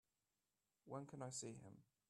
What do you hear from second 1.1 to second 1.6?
I see